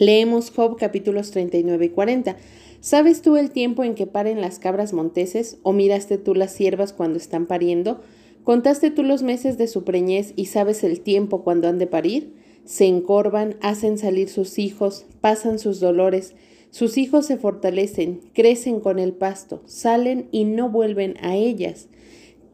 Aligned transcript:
Leemos 0.00 0.50
Job 0.50 0.78
capítulos 0.78 1.30
39 1.30 1.84
y 1.84 1.88
40. 1.90 2.36
¿Sabes 2.80 3.20
tú 3.20 3.36
el 3.36 3.50
tiempo 3.50 3.84
en 3.84 3.94
que 3.94 4.06
paren 4.06 4.40
las 4.40 4.58
cabras 4.58 4.94
monteses? 4.94 5.58
¿O 5.62 5.74
miraste 5.74 6.16
tú 6.16 6.34
las 6.34 6.52
siervas 6.52 6.94
cuando 6.94 7.18
están 7.18 7.44
pariendo? 7.44 8.00
¿Contaste 8.42 8.90
tú 8.90 9.02
los 9.02 9.22
meses 9.22 9.58
de 9.58 9.66
su 9.66 9.84
preñez 9.84 10.32
y 10.36 10.46
sabes 10.46 10.84
el 10.84 11.02
tiempo 11.02 11.44
cuando 11.44 11.68
han 11.68 11.78
de 11.78 11.86
parir? 11.86 12.32
Se 12.64 12.86
encorvan, 12.86 13.56
hacen 13.60 13.98
salir 13.98 14.30
sus 14.30 14.58
hijos, 14.58 15.04
pasan 15.20 15.58
sus 15.58 15.80
dolores, 15.80 16.34
sus 16.70 16.96
hijos 16.96 17.26
se 17.26 17.36
fortalecen, 17.36 18.22
crecen 18.32 18.80
con 18.80 18.98
el 18.98 19.12
pasto, 19.12 19.60
salen 19.66 20.28
y 20.32 20.44
no 20.44 20.70
vuelven 20.70 21.16
a 21.20 21.36
ellas. 21.36 21.88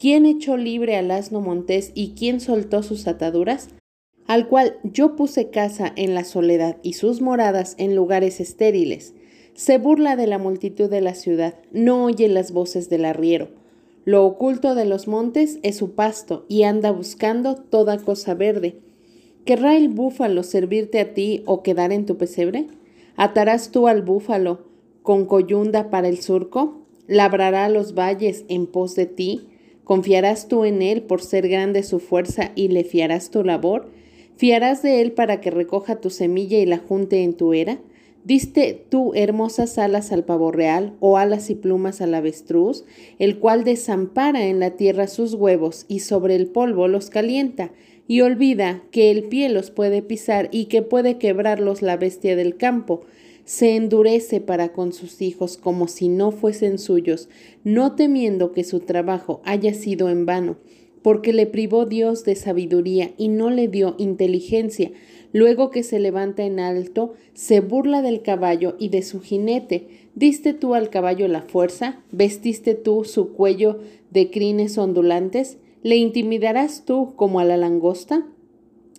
¿Quién 0.00 0.26
echó 0.26 0.56
libre 0.56 0.96
al 0.96 1.12
asno 1.12 1.40
montés 1.40 1.92
y 1.94 2.14
quién 2.18 2.40
soltó 2.40 2.82
sus 2.82 3.06
ataduras? 3.06 3.68
Al 4.26 4.48
cual 4.48 4.76
yo 4.82 5.16
puse 5.16 5.50
casa 5.50 5.92
en 5.96 6.14
la 6.14 6.24
soledad 6.24 6.78
y 6.82 6.94
sus 6.94 7.20
moradas 7.20 7.74
en 7.78 7.94
lugares 7.94 8.40
estériles. 8.40 9.14
Se 9.54 9.78
burla 9.78 10.16
de 10.16 10.26
la 10.26 10.38
multitud 10.38 10.90
de 10.90 11.00
la 11.00 11.14
ciudad, 11.14 11.54
no 11.72 12.04
oye 12.04 12.28
las 12.28 12.52
voces 12.52 12.88
del 12.88 13.04
arriero. 13.04 13.48
Lo 14.04 14.24
oculto 14.24 14.74
de 14.74 14.84
los 14.84 15.08
montes 15.08 15.58
es 15.62 15.76
su 15.76 15.92
pasto 15.92 16.44
y 16.48 16.62
anda 16.62 16.92
buscando 16.92 17.56
toda 17.56 17.98
cosa 17.98 18.34
verde. 18.34 18.76
¿Querrá 19.44 19.76
el 19.76 19.88
búfalo 19.88 20.42
servirte 20.42 21.00
a 21.00 21.14
ti 21.14 21.42
o 21.46 21.62
quedar 21.62 21.92
en 21.92 22.06
tu 22.06 22.16
pesebre? 22.16 22.66
¿Atarás 23.16 23.70
tú 23.70 23.88
al 23.88 24.02
búfalo 24.02 24.66
con 25.02 25.24
coyunda 25.24 25.88
para 25.88 26.08
el 26.08 26.18
surco? 26.18 26.82
¿Labrará 27.06 27.68
los 27.68 27.94
valles 27.94 28.44
en 28.48 28.66
pos 28.66 28.94
de 28.94 29.06
ti? 29.06 29.48
¿Confiarás 29.84 30.48
tú 30.48 30.64
en 30.64 30.82
él 30.82 31.02
por 31.02 31.22
ser 31.22 31.48
grande 31.48 31.82
su 31.82 32.00
fuerza 32.00 32.50
y 32.56 32.68
le 32.68 32.84
fiarás 32.84 33.30
tu 33.30 33.44
labor? 33.44 33.88
¿Fiarás 34.36 34.82
de 34.82 35.00
él 35.00 35.12
para 35.12 35.40
que 35.40 35.50
recoja 35.50 35.96
tu 35.96 36.10
semilla 36.10 36.58
y 36.58 36.66
la 36.66 36.76
junte 36.76 37.22
en 37.22 37.32
tu 37.32 37.54
era? 37.54 37.78
¿Diste 38.22 38.84
tú 38.90 39.12
hermosas 39.14 39.78
alas 39.78 40.12
al 40.12 40.24
pavo 40.24 40.52
real 40.52 40.92
o 41.00 41.16
alas 41.16 41.48
y 41.48 41.54
plumas 41.54 42.02
al 42.02 42.12
avestruz, 42.12 42.84
el 43.18 43.38
cual 43.38 43.64
desampara 43.64 44.46
en 44.46 44.60
la 44.60 44.72
tierra 44.72 45.06
sus 45.06 45.32
huevos 45.32 45.86
y 45.88 46.00
sobre 46.00 46.34
el 46.34 46.48
polvo 46.48 46.86
los 46.86 47.08
calienta, 47.08 47.70
y 48.08 48.20
olvida 48.20 48.82
que 48.90 49.10
el 49.10 49.24
pie 49.24 49.48
los 49.48 49.70
puede 49.70 50.02
pisar 50.02 50.48
y 50.52 50.66
que 50.66 50.82
puede 50.82 51.16
quebrarlos 51.16 51.80
la 51.80 51.96
bestia 51.96 52.36
del 52.36 52.58
campo? 52.58 53.02
Se 53.46 53.74
endurece 53.74 54.42
para 54.42 54.72
con 54.72 54.92
sus 54.92 55.22
hijos 55.22 55.56
como 55.56 55.88
si 55.88 56.08
no 56.08 56.30
fuesen 56.30 56.78
suyos, 56.78 57.30
no 57.64 57.94
temiendo 57.94 58.52
que 58.52 58.64
su 58.64 58.80
trabajo 58.80 59.40
haya 59.44 59.72
sido 59.72 60.10
en 60.10 60.26
vano 60.26 60.56
porque 61.06 61.32
le 61.32 61.46
privó 61.46 61.86
Dios 61.86 62.24
de 62.24 62.34
sabiduría 62.34 63.12
y 63.16 63.28
no 63.28 63.48
le 63.50 63.68
dio 63.68 63.94
inteligencia. 63.96 64.90
Luego 65.32 65.70
que 65.70 65.84
se 65.84 66.00
levanta 66.00 66.42
en 66.42 66.58
alto, 66.58 67.14
se 67.32 67.60
burla 67.60 68.02
del 68.02 68.22
caballo 68.22 68.74
y 68.80 68.88
de 68.88 69.02
su 69.02 69.20
jinete. 69.20 69.86
¿Diste 70.16 70.52
tú 70.52 70.74
al 70.74 70.90
caballo 70.90 71.28
la 71.28 71.42
fuerza? 71.42 72.02
¿Vestiste 72.10 72.74
tú 72.74 73.04
su 73.04 73.34
cuello 73.34 73.78
de 74.10 74.32
crines 74.32 74.78
ondulantes? 74.78 75.58
¿Le 75.84 75.94
intimidarás 75.94 76.84
tú 76.84 77.12
como 77.14 77.38
a 77.38 77.44
la 77.44 77.56
langosta? 77.56 78.26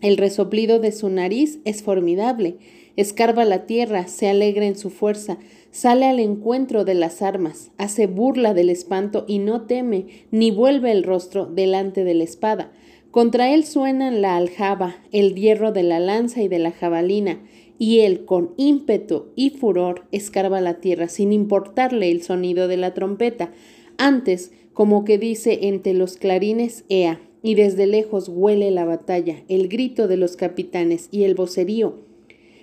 El 0.02 0.16
resoplido 0.16 0.80
de 0.80 0.94
su 0.94 1.10
nariz 1.10 1.60
es 1.66 1.84
formidable. 1.84 2.56
Escarba 2.98 3.46
la 3.46 3.68
tierra, 3.68 4.08
se 4.08 4.28
alegra 4.28 4.66
en 4.66 4.76
su 4.76 4.90
fuerza, 4.90 5.38
sale 5.70 6.08
al 6.08 6.20
encuentro 6.20 6.84
de 6.84 6.96
las 6.96 7.22
armas, 7.22 7.70
hace 7.78 8.08
burla 8.08 8.56
del 8.56 8.72
espanto 8.72 9.24
y 9.28 9.38
no 9.38 9.68
teme, 9.68 10.08
ni 10.32 10.50
vuelve 10.50 10.92
el 10.92 11.04
rostro 11.04 11.46
delante 11.46 12.04
de 12.04 12.16
la 12.16 12.24
espada. 12.24 12.72
Contra 13.12 13.54
él 13.54 13.66
suenan 13.66 14.24
la 14.24 14.36
aljaba, 14.36 14.96
el 15.12 15.36
hierro 15.36 15.72
de 15.72 15.84
la 15.84 16.00
lanza 16.00 16.42
y 16.42 16.48
de 16.48 16.58
la 16.58 16.72
jabalina, 16.72 17.40
y 17.78 18.00
él 18.00 18.26
con 18.26 18.56
ímpetu 18.58 19.28
y 19.36 19.52
furor 19.52 20.08
escarba 20.12 20.60
la 20.60 20.80
tierra 20.82 21.08
sin 21.08 21.32
importarle 21.32 22.10
el 22.10 22.24
sonido 22.24 22.68
de 22.68 22.78
la 22.78 22.96
trompeta. 22.96 23.52
Antes, 24.00 24.52
como 24.74 25.06
que 25.06 25.20
dice 25.20 25.60
entre 25.68 25.94
los 25.94 26.18
clarines, 26.18 26.84
Ea, 26.90 27.22
y 27.44 27.54
desde 27.54 27.86
lejos 27.86 28.28
huele 28.28 28.72
la 28.72 28.86
batalla, 28.86 29.44
el 29.50 29.68
grito 29.68 30.08
de 30.08 30.18
los 30.18 30.36
capitanes 30.36 31.10
y 31.12 31.26
el 31.26 31.36
vocerío 31.36 32.07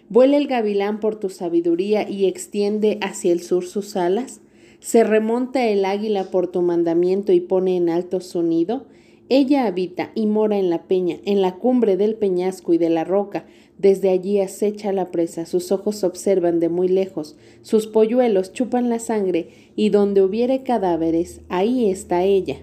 ¿Vuela 0.08 0.36
el 0.36 0.46
gavilán 0.46 1.00
por 1.00 1.16
tu 1.16 1.30
sabiduría 1.30 2.08
y 2.08 2.26
extiende 2.26 2.98
hacia 3.00 3.32
el 3.32 3.40
sur 3.40 3.64
sus 3.64 3.96
alas? 3.96 4.40
¿Se 4.80 5.02
remonta 5.02 5.66
el 5.66 5.84
águila 5.84 6.24
por 6.24 6.48
tu 6.48 6.60
mandamiento 6.60 7.32
y 7.32 7.40
pone 7.40 7.76
en 7.76 7.88
alto 7.88 8.20
su 8.20 8.42
nido? 8.42 8.86
Ella 9.30 9.66
habita 9.66 10.12
y 10.14 10.26
mora 10.26 10.58
en 10.58 10.68
la 10.68 10.82
peña, 10.82 11.16
en 11.24 11.40
la 11.40 11.56
cumbre 11.56 11.96
del 11.96 12.16
peñasco 12.16 12.74
y 12.74 12.78
de 12.78 12.90
la 12.90 13.04
roca. 13.04 13.46
Desde 13.78 14.10
allí 14.10 14.38
acecha 14.40 14.92
la 14.92 15.10
presa, 15.10 15.46
sus 15.46 15.72
ojos 15.72 16.04
observan 16.04 16.60
de 16.60 16.68
muy 16.68 16.88
lejos, 16.88 17.36
sus 17.62 17.86
polluelos 17.86 18.52
chupan 18.52 18.90
la 18.90 18.98
sangre, 18.98 19.48
y 19.74 19.88
donde 19.88 20.22
hubiere 20.22 20.62
cadáveres, 20.62 21.40
ahí 21.48 21.90
está 21.90 22.22
ella. 22.22 22.58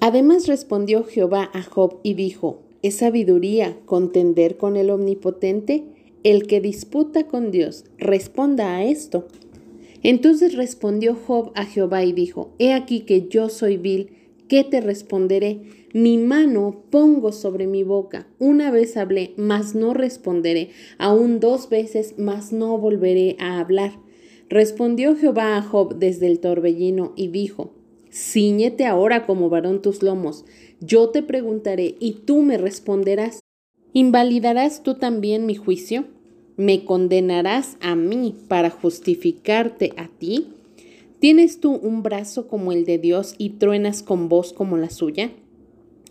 Además 0.00 0.48
respondió 0.48 1.04
Jehová 1.04 1.48
a 1.54 1.62
Job 1.62 2.00
y 2.02 2.14
dijo, 2.14 2.62
¿Es 2.82 2.96
sabiduría 2.96 3.78
contender 3.86 4.56
con 4.56 4.76
el 4.76 4.90
Omnipotente? 4.90 5.84
El 6.24 6.46
que 6.46 6.60
disputa 6.60 7.26
con 7.26 7.50
Dios 7.50 7.84
responda 7.98 8.76
a 8.76 8.84
esto. 8.84 9.28
Entonces 10.02 10.54
respondió 10.54 11.14
Job 11.14 11.52
a 11.54 11.64
Jehová 11.64 12.04
y 12.04 12.12
dijo, 12.12 12.54
He 12.58 12.72
aquí 12.72 13.00
que 13.00 13.28
yo 13.28 13.48
soy 13.48 13.76
vil, 13.76 14.10
¿qué 14.48 14.64
te 14.64 14.80
responderé? 14.80 15.62
Mi 15.92 16.18
mano 16.18 16.84
pongo 16.90 17.32
sobre 17.32 17.66
mi 17.66 17.82
boca. 17.82 18.26
Una 18.38 18.70
vez 18.70 18.96
hablé, 18.96 19.32
mas 19.36 19.74
no 19.74 19.94
responderé. 19.94 20.70
Aún 20.98 21.40
dos 21.40 21.68
veces, 21.70 22.14
mas 22.18 22.52
no 22.52 22.76
volveré 22.78 23.36
a 23.38 23.58
hablar. 23.58 23.98
Respondió 24.48 25.16
Jehová 25.16 25.56
a 25.56 25.62
Job 25.62 25.96
desde 25.96 26.26
el 26.26 26.38
torbellino 26.38 27.12
y 27.16 27.28
dijo, 27.28 27.72
Cíñete 28.12 28.86
ahora 28.86 29.26
como 29.26 29.48
varón 29.48 29.82
tus 29.82 30.02
lomos. 30.02 30.44
Yo 30.80 31.08
te 31.08 31.22
preguntaré 31.22 31.96
y 31.98 32.12
tú 32.26 32.42
me 32.42 32.58
responderás. 32.58 33.40
¿Invalidarás 33.96 34.82
tú 34.82 34.96
también 34.96 35.46
mi 35.46 35.54
juicio? 35.54 36.04
¿Me 36.58 36.84
condenarás 36.84 37.78
a 37.80 37.96
mí 37.96 38.34
para 38.46 38.68
justificarte 38.68 39.94
a 39.96 40.08
ti? 40.08 40.48
¿Tienes 41.18 41.60
tú 41.60 41.72
un 41.72 42.02
brazo 42.02 42.46
como 42.46 42.72
el 42.72 42.84
de 42.84 42.98
Dios 42.98 43.34
y 43.38 43.54
truenas 43.56 44.02
con 44.02 44.28
voz 44.28 44.52
como 44.52 44.76
la 44.76 44.90
suya? 44.90 45.30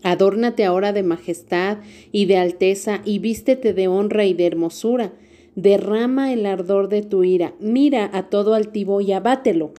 Adórnate 0.02 0.64
ahora 0.64 0.92
de 0.92 1.04
majestad 1.04 1.78
y 2.10 2.24
de 2.24 2.38
alteza 2.38 3.02
y 3.04 3.20
vístete 3.20 3.72
de 3.72 3.86
honra 3.86 4.24
y 4.24 4.34
de 4.34 4.46
hermosura. 4.46 5.12
Derrama 5.54 6.32
el 6.32 6.44
ardor 6.44 6.88
de 6.88 7.02
tu 7.02 7.22
ira, 7.22 7.54
mira 7.60 8.10
a 8.12 8.28
todo 8.30 8.54
altivo 8.54 9.00
y 9.00 9.12
abátelo. 9.12 9.74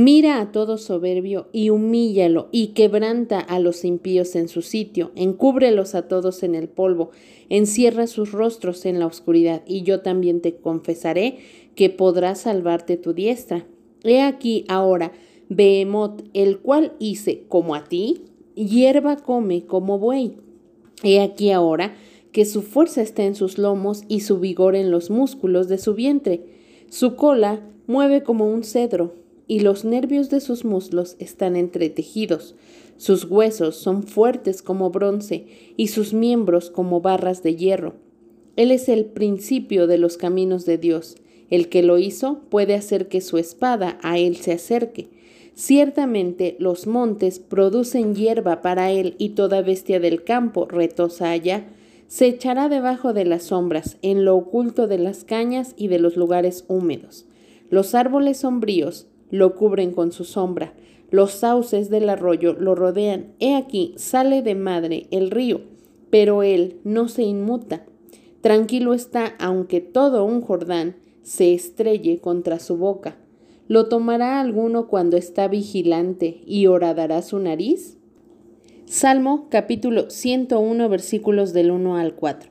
Mira 0.00 0.40
a 0.40 0.52
todo 0.52 0.78
soberbio 0.78 1.48
y 1.50 1.70
humíllalo 1.70 2.50
y 2.52 2.68
quebranta 2.68 3.40
a 3.40 3.58
los 3.58 3.84
impíos 3.84 4.36
en 4.36 4.46
su 4.46 4.62
sitio, 4.62 5.10
encúbrelos 5.16 5.96
a 5.96 6.06
todos 6.06 6.44
en 6.44 6.54
el 6.54 6.68
polvo, 6.68 7.10
encierra 7.48 8.06
sus 8.06 8.30
rostros 8.30 8.86
en 8.86 9.00
la 9.00 9.06
oscuridad, 9.06 9.64
y 9.66 9.82
yo 9.82 10.00
también 10.00 10.40
te 10.40 10.54
confesaré 10.54 11.38
que 11.74 11.90
podrás 11.90 12.42
salvarte 12.42 12.96
tu 12.96 13.12
diestra. 13.12 13.66
He 14.04 14.20
aquí 14.20 14.64
ahora 14.68 15.10
Behemoth, 15.48 16.22
el 16.32 16.60
cual 16.60 16.92
hice 17.00 17.46
como 17.48 17.74
a 17.74 17.82
ti, 17.82 18.22
hierba 18.54 19.16
come 19.16 19.66
como 19.66 19.98
buey. 19.98 20.36
He 21.02 21.20
aquí 21.20 21.50
ahora 21.50 21.96
que 22.30 22.44
su 22.44 22.62
fuerza 22.62 23.02
está 23.02 23.24
en 23.24 23.34
sus 23.34 23.58
lomos 23.58 24.04
y 24.06 24.20
su 24.20 24.38
vigor 24.38 24.76
en 24.76 24.92
los 24.92 25.10
músculos 25.10 25.66
de 25.66 25.78
su 25.78 25.94
vientre. 25.94 26.44
Su 26.88 27.16
cola 27.16 27.68
mueve 27.88 28.22
como 28.22 28.48
un 28.48 28.62
cedro 28.62 29.26
y 29.48 29.60
los 29.60 29.84
nervios 29.84 30.28
de 30.30 30.40
sus 30.40 30.64
muslos 30.64 31.16
están 31.18 31.56
entretejidos. 31.56 32.54
Sus 32.98 33.24
huesos 33.24 33.76
son 33.76 34.02
fuertes 34.02 34.62
como 34.62 34.90
bronce 34.90 35.46
y 35.76 35.88
sus 35.88 36.12
miembros 36.12 36.70
como 36.70 37.00
barras 37.00 37.42
de 37.42 37.56
hierro. 37.56 37.94
Él 38.56 38.70
es 38.70 38.88
el 38.88 39.06
principio 39.06 39.86
de 39.86 39.98
los 39.98 40.16
caminos 40.16 40.66
de 40.66 40.78
Dios. 40.78 41.16
El 41.48 41.68
que 41.68 41.82
lo 41.82 41.98
hizo 41.98 42.40
puede 42.50 42.74
hacer 42.74 43.08
que 43.08 43.20
su 43.20 43.38
espada 43.38 43.98
a 44.02 44.18
él 44.18 44.36
se 44.36 44.52
acerque. 44.52 45.08
Ciertamente 45.54 46.56
los 46.58 46.86
montes 46.86 47.38
producen 47.38 48.14
hierba 48.14 48.60
para 48.60 48.90
él 48.90 49.14
y 49.16 49.30
toda 49.30 49.62
bestia 49.62 49.98
del 49.98 50.24
campo 50.24 50.66
retosa 50.66 51.30
allá. 51.30 51.66
Se 52.06 52.26
echará 52.26 52.68
debajo 52.68 53.12
de 53.12 53.24
las 53.24 53.44
sombras, 53.44 53.96
en 54.02 54.24
lo 54.24 54.36
oculto 54.36 54.86
de 54.86 54.98
las 54.98 55.24
cañas 55.24 55.74
y 55.76 55.88
de 55.88 55.98
los 55.98 56.16
lugares 56.16 56.64
húmedos. 56.68 57.26
Los 57.70 57.94
árboles 57.94 58.38
sombríos 58.38 59.06
lo 59.30 59.54
cubren 59.54 59.92
con 59.92 60.12
su 60.12 60.24
sombra. 60.24 60.74
Los 61.10 61.32
sauces 61.32 61.90
del 61.90 62.08
arroyo 62.08 62.54
lo 62.54 62.74
rodean. 62.74 63.32
He 63.40 63.56
aquí, 63.56 63.94
sale 63.96 64.42
de 64.42 64.54
madre 64.54 65.06
el 65.10 65.30
río, 65.30 65.62
pero 66.10 66.42
él 66.42 66.80
no 66.84 67.08
se 67.08 67.22
inmuta. 67.22 67.86
Tranquilo 68.40 68.94
está, 68.94 69.34
aunque 69.38 69.80
todo 69.80 70.24
un 70.24 70.42
Jordán 70.42 70.96
se 71.22 71.54
estrelle 71.54 72.20
contra 72.20 72.58
su 72.58 72.76
boca. 72.76 73.16
¿Lo 73.66 73.88
tomará 73.88 74.40
alguno 74.40 74.88
cuando 74.88 75.16
está 75.16 75.48
vigilante 75.48 76.40
y 76.46 76.66
horadará 76.66 77.22
su 77.22 77.38
nariz? 77.38 77.98
Salmo 78.86 79.48
capítulo 79.50 80.08
101 80.08 80.88
versículos 80.88 81.52
del 81.52 81.70
1 81.70 81.96
al 81.96 82.14
4. 82.14 82.50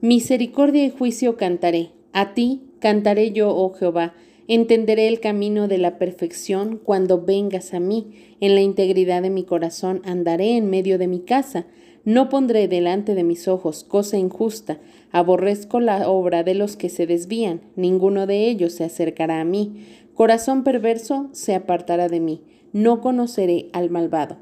Misericordia 0.00 0.84
y 0.84 0.90
juicio 0.90 1.36
cantaré. 1.36 1.92
A 2.12 2.34
ti, 2.34 2.66
Cantaré 2.78 3.32
yo, 3.32 3.54
oh 3.54 3.72
Jehová, 3.72 4.14
entenderé 4.48 5.08
el 5.08 5.20
camino 5.20 5.68
de 5.68 5.78
la 5.78 5.98
perfección 5.98 6.80
cuando 6.82 7.22
vengas 7.22 7.74
a 7.74 7.80
mí. 7.80 8.12
En 8.40 8.54
la 8.54 8.60
integridad 8.60 9.22
de 9.22 9.30
mi 9.30 9.44
corazón 9.44 10.02
andaré 10.04 10.56
en 10.56 10.70
medio 10.70 10.98
de 10.98 11.08
mi 11.08 11.20
casa. 11.20 11.66
No 12.04 12.28
pondré 12.28 12.68
delante 12.68 13.14
de 13.14 13.24
mis 13.24 13.48
ojos 13.48 13.82
cosa 13.82 14.16
injusta. 14.16 14.78
Aborrezco 15.10 15.80
la 15.80 16.08
obra 16.08 16.44
de 16.44 16.54
los 16.54 16.76
que 16.76 16.88
se 16.88 17.06
desvían. 17.06 17.60
Ninguno 17.74 18.26
de 18.26 18.48
ellos 18.48 18.74
se 18.74 18.84
acercará 18.84 19.40
a 19.40 19.44
mí. 19.44 19.84
Corazón 20.14 20.62
perverso 20.62 21.28
se 21.32 21.54
apartará 21.54 22.08
de 22.08 22.20
mí. 22.20 22.42
No 22.72 23.00
conoceré 23.00 23.70
al 23.72 23.90
malvado. 23.90 24.38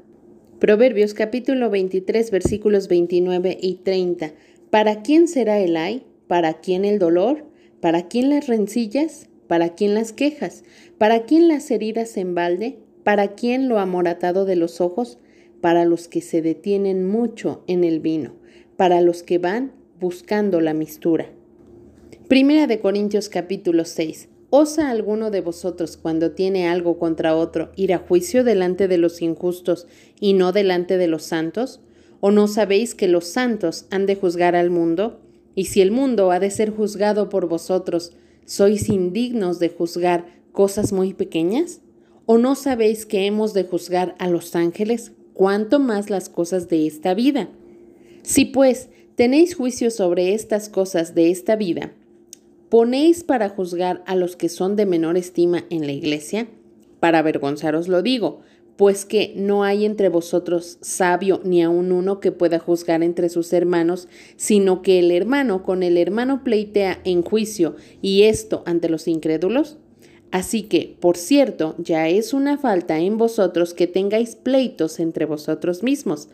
Proverbios 0.59 1.13
capítulo 1.13 1.69
23 1.69 2.31
versículos 2.31 2.87
29 2.87 3.57
y 3.59 3.75
30. 3.75 4.33
¿Para 4.69 5.01
quién 5.01 5.27
será 5.27 5.59
el 5.59 5.75
ay? 5.75 6.03
¿Para 6.27 6.61
quién 6.61 6.85
el 6.85 6.97
dolor? 6.97 7.45
¿Para 7.81 8.07
quién 8.07 8.29
las 8.29 8.47
rencillas? 8.47 9.29
¿Para 9.47 9.75
quién 9.75 9.93
las 9.93 10.11
quejas? 10.11 10.63
¿Para 10.97 11.25
quién 11.25 11.47
las 11.47 11.69
heridas 11.69 12.17
en 12.17 12.33
balde? 12.33 12.79
¿Para 13.03 13.35
quién 13.35 13.69
lo 13.69 13.79
amoratado 13.79 14.45
de 14.45 14.55
los 14.55 14.81
ojos? 14.81 15.19
Para 15.61 15.85
los 15.85 16.07
que 16.07 16.21
se 16.21 16.41
detienen 16.41 17.07
mucho 17.07 17.63
en 17.67 17.83
el 17.83 17.99
vino, 17.99 18.33
para 18.75 19.01
los 19.01 19.21
que 19.21 19.37
van 19.37 19.73
buscando 19.99 20.61
la 20.61 20.73
mistura. 20.73 21.29
Primera 22.27 22.65
de 22.65 22.79
Corintios 22.79 23.29
capítulo 23.29 23.85
6. 23.85 24.29
¿Osa 24.49 24.89
alguno 24.89 25.31
de 25.31 25.41
vosotros 25.41 25.97
cuando 25.97 26.31
tiene 26.31 26.67
algo 26.67 26.97
contra 26.97 27.35
otro 27.35 27.71
ir 27.75 27.93
a 27.93 27.99
juicio 27.99 28.43
delante 28.43 28.87
de 28.87 28.97
los 28.97 29.21
injustos 29.21 29.85
y 30.19 30.33
no 30.33 30.51
delante 30.51 30.97
de 30.97 31.07
los 31.07 31.23
santos? 31.23 31.81
¿O 32.21 32.31
no 32.31 32.47
sabéis 32.47 32.95
que 32.95 33.07
los 33.07 33.25
santos 33.25 33.85
han 33.91 34.05
de 34.05 34.15
juzgar 34.15 34.55
al 34.55 34.71
mundo? 34.71 35.19
Y 35.53 35.65
si 35.65 35.81
el 35.81 35.91
mundo 35.91 36.31
ha 36.31 36.39
de 36.39 36.49
ser 36.49 36.71
juzgado 36.71 37.29
por 37.29 37.47
vosotros, 37.47 38.13
¿sois 38.45 38.89
indignos 38.89 39.59
de 39.59 39.69
juzgar 39.69 40.25
cosas 40.51 40.93
muy 40.93 41.13
pequeñas? 41.13 41.81
¿O 42.25 42.37
no 42.37 42.55
sabéis 42.55 43.05
que 43.05 43.25
hemos 43.25 43.53
de 43.53 43.65
juzgar 43.65 44.15
a 44.17 44.29
los 44.29 44.55
ángeles, 44.55 45.11
cuanto 45.33 45.79
más 45.79 46.09
las 46.09 46.29
cosas 46.29 46.69
de 46.69 46.87
esta 46.87 47.13
vida? 47.13 47.49
Si 48.23 48.45
pues 48.45 48.89
tenéis 49.15 49.55
juicio 49.55 49.91
sobre 49.91 50.33
estas 50.33 50.69
cosas 50.69 51.13
de 51.13 51.29
esta 51.29 51.55
vida, 51.55 51.91
¿ponéis 52.69 53.23
para 53.23 53.49
juzgar 53.49 54.03
a 54.07 54.15
los 54.15 54.35
que 54.35 54.49
son 54.49 54.75
de 54.75 54.85
menor 54.85 55.17
estima 55.17 55.65
en 55.69 55.85
la 55.85 55.91
iglesia? 55.91 56.47
Para 56.99 57.19
avergonzaros 57.19 57.87
lo 57.87 58.01
digo, 58.01 58.41
pues 58.77 59.05
que 59.05 59.33
no 59.35 59.63
hay 59.63 59.85
entre 59.85 60.09
vosotros 60.09 60.77
sabio 60.81 61.39
ni 61.43 61.63
aun 61.63 61.91
uno 61.91 62.19
que 62.19 62.31
pueda 62.31 62.59
juzgar 62.59 63.03
entre 63.03 63.29
sus 63.29 63.53
hermanos, 63.53 64.07
sino 64.35 64.81
que 64.81 64.99
el 64.99 65.11
hermano 65.11 65.63
con 65.63 65.81
el 65.83 65.97
hermano 65.97 66.43
pleitea 66.43 66.99
en 67.05 67.21
juicio, 67.21 67.75
y 68.01 68.23
esto 68.23 68.63
ante 68.65 68.89
los 68.89 69.07
incrédulos? 69.07 69.77
Así 70.31 70.63
que, 70.63 70.97
por 70.99 71.15
cierto, 71.15 71.75
ya 71.77 72.09
es 72.09 72.33
una 72.33 72.57
falta 72.57 72.99
en 72.99 73.17
vosotros 73.17 73.73
que 73.73 73.87
tengáis 73.87 74.35
pleitos 74.35 74.99
entre 74.99 75.25
vosotros 75.25 75.81
mismos. 75.81 76.27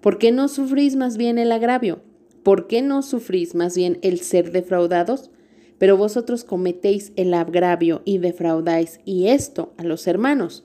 ¿Por 0.00 0.18
qué 0.18 0.30
no 0.30 0.46
sufrís 0.46 0.94
más 0.94 1.16
bien 1.16 1.38
el 1.38 1.50
agravio? 1.50 2.00
¿Por 2.44 2.68
qué 2.68 2.82
no 2.82 3.02
sufrís 3.02 3.56
más 3.56 3.76
bien 3.76 3.98
el 4.02 4.20
ser 4.20 4.52
defraudados? 4.52 5.30
Pero 5.78 5.96
vosotros 5.96 6.44
cometéis 6.44 7.12
el 7.16 7.34
agravio 7.34 8.02
y 8.04 8.18
defraudáis, 8.18 9.00
y 9.04 9.26
esto 9.26 9.72
a 9.76 9.82
los 9.82 10.06
hermanos. 10.06 10.64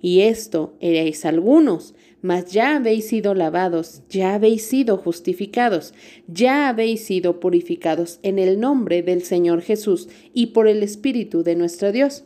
Y 0.00 0.20
esto 0.20 0.74
eréis 0.80 1.24
algunos, 1.24 1.94
mas 2.20 2.50
ya 2.52 2.76
habéis 2.76 3.08
sido 3.08 3.34
lavados, 3.34 4.02
ya 4.08 4.34
habéis 4.34 4.62
sido 4.62 4.96
justificados, 4.96 5.94
ya 6.26 6.68
habéis 6.68 7.04
sido 7.04 7.40
purificados 7.40 8.18
en 8.22 8.38
el 8.38 8.58
nombre 8.60 9.02
del 9.02 9.22
Señor 9.22 9.62
Jesús 9.62 10.08
y 10.34 10.46
por 10.46 10.68
el 10.68 10.82
Espíritu 10.82 11.42
de 11.42 11.54
nuestro 11.54 11.92
Dios. 11.92 12.24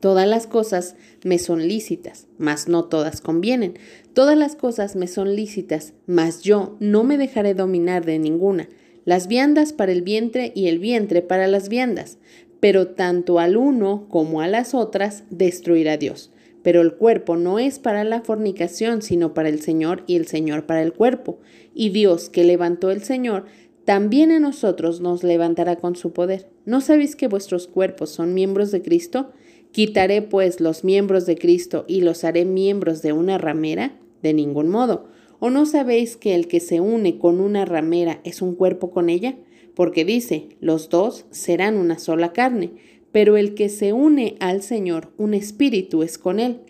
Todas 0.00 0.28
las 0.28 0.46
cosas 0.46 0.94
me 1.24 1.38
son 1.38 1.66
lícitas, 1.66 2.26
mas 2.38 2.68
no 2.68 2.84
todas 2.84 3.20
convienen. 3.20 3.74
Todas 4.12 4.36
las 4.36 4.54
cosas 4.54 4.94
me 4.94 5.06
son 5.06 5.34
lícitas, 5.34 5.94
mas 6.06 6.42
yo 6.42 6.76
no 6.80 7.02
me 7.02 7.16
dejaré 7.16 7.54
dominar 7.54 8.04
de 8.04 8.18
ninguna. 8.18 8.68
Las 9.04 9.26
viandas 9.26 9.72
para 9.72 9.92
el 9.92 10.02
vientre 10.02 10.52
y 10.54 10.68
el 10.68 10.78
vientre 10.78 11.22
para 11.22 11.46
las 11.46 11.68
viandas, 11.68 12.18
pero 12.60 12.88
tanto 12.88 13.38
al 13.38 13.56
uno 13.56 14.06
como 14.08 14.40
a 14.40 14.48
las 14.48 14.74
otras 14.74 15.24
destruirá 15.30 15.96
Dios. 15.96 16.30
Pero 16.66 16.80
el 16.80 16.94
cuerpo 16.94 17.36
no 17.36 17.60
es 17.60 17.78
para 17.78 18.02
la 18.02 18.22
fornicación, 18.22 19.00
sino 19.00 19.34
para 19.34 19.48
el 19.48 19.60
Señor 19.60 20.02
y 20.08 20.16
el 20.16 20.26
Señor 20.26 20.66
para 20.66 20.82
el 20.82 20.92
cuerpo. 20.92 21.38
Y 21.76 21.90
Dios 21.90 22.28
que 22.28 22.42
levantó 22.42 22.90
el 22.90 23.04
Señor, 23.04 23.44
también 23.84 24.32
a 24.32 24.40
nosotros 24.40 25.00
nos 25.00 25.22
levantará 25.22 25.76
con 25.76 25.94
su 25.94 26.12
poder. 26.12 26.48
¿No 26.64 26.80
sabéis 26.80 27.14
que 27.14 27.28
vuestros 27.28 27.68
cuerpos 27.68 28.10
son 28.10 28.34
miembros 28.34 28.72
de 28.72 28.82
Cristo? 28.82 29.30
¿Quitaré 29.70 30.22
pues 30.22 30.60
los 30.60 30.82
miembros 30.82 31.24
de 31.24 31.36
Cristo 31.36 31.84
y 31.86 32.00
los 32.00 32.24
haré 32.24 32.44
miembros 32.44 33.00
de 33.00 33.12
una 33.12 33.38
ramera? 33.38 34.00
De 34.24 34.34
ningún 34.34 34.68
modo. 34.68 35.06
¿O 35.38 35.50
no 35.50 35.66
sabéis 35.66 36.16
que 36.16 36.34
el 36.34 36.48
que 36.48 36.58
se 36.58 36.80
une 36.80 37.16
con 37.16 37.38
una 37.38 37.64
ramera 37.64 38.20
es 38.24 38.42
un 38.42 38.56
cuerpo 38.56 38.90
con 38.90 39.08
ella? 39.08 39.36
Porque 39.76 40.04
dice, 40.04 40.48
los 40.58 40.88
dos 40.88 41.26
serán 41.30 41.76
una 41.76 42.00
sola 42.00 42.32
carne 42.32 42.72
pero 43.16 43.38
el 43.38 43.54
que 43.54 43.70
se 43.70 43.94
une 43.94 44.36
al 44.40 44.60
Señor, 44.60 45.08
un 45.16 45.32
espíritu 45.32 46.02
es 46.02 46.18
con 46.18 46.38
él. 46.38 46.60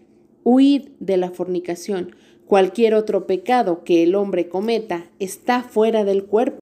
Huid 0.44 0.90
de 1.00 1.16
la 1.16 1.30
fornicación. 1.32 2.14
Cualquier 2.46 2.94
otro 2.94 3.26
pecado 3.26 3.82
que 3.82 4.04
el 4.04 4.14
hombre 4.14 4.48
cometa 4.48 5.10
está 5.18 5.64
fuera 5.64 6.04
del 6.04 6.26
cuerpo. 6.26 6.60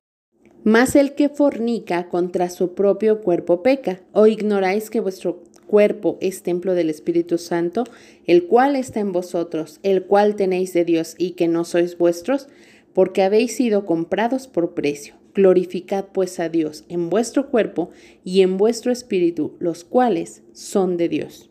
Mas 0.62 0.96
el 0.96 1.14
que 1.14 1.28
fornica 1.28 2.08
contra 2.08 2.48
su 2.48 2.72
propio 2.74 3.20
cuerpo 3.20 3.62
peca. 3.62 4.00
¿O 4.12 4.26
ignoráis 4.26 4.88
que 4.88 5.00
vuestro 5.00 5.42
cuerpo 5.66 6.16
es 6.22 6.42
templo 6.42 6.74
del 6.74 6.88
Espíritu 6.88 7.36
Santo, 7.36 7.84
el 8.26 8.46
cual 8.46 8.76
está 8.76 9.00
en 9.00 9.12
vosotros, 9.12 9.80
el 9.82 10.04
cual 10.04 10.34
tenéis 10.34 10.72
de 10.72 10.86
Dios 10.86 11.14
y 11.18 11.32
que 11.32 11.46
no 11.46 11.64
sois 11.64 11.98
vuestros? 11.98 12.48
Porque 12.94 13.22
habéis 13.22 13.54
sido 13.54 13.84
comprados 13.84 14.48
por 14.48 14.72
precio. 14.72 15.14
Glorificad 15.34 16.06
pues 16.12 16.40
a 16.40 16.48
Dios 16.48 16.84
en 16.88 17.10
vuestro 17.10 17.50
cuerpo 17.50 17.90
y 18.24 18.42
en 18.42 18.56
vuestro 18.56 18.92
espíritu, 18.92 19.54
los 19.58 19.84
cuales 19.84 20.42
son 20.52 20.96
de 20.96 21.08
Dios. 21.08 21.50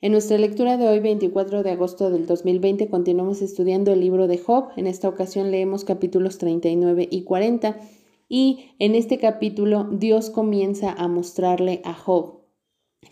En 0.00 0.12
nuestra 0.12 0.36
lectura 0.36 0.76
de 0.76 0.86
hoy, 0.86 1.00
24 1.00 1.62
de 1.62 1.70
agosto 1.70 2.10
del 2.10 2.26
2020, 2.26 2.88
continuamos 2.88 3.40
estudiando 3.40 3.92
el 3.92 4.00
libro 4.00 4.26
de 4.26 4.36
Job. 4.36 4.68
En 4.76 4.86
esta 4.86 5.08
ocasión 5.08 5.50
leemos 5.50 5.84
capítulos 5.84 6.36
39 6.36 7.08
y 7.10 7.22
40 7.22 7.78
y 8.28 8.70
en 8.78 8.94
este 8.94 9.18
capítulo 9.18 9.84
Dios 9.90 10.28
comienza 10.28 10.92
a 10.92 11.08
mostrarle 11.08 11.80
a 11.84 11.94
Job 11.94 12.43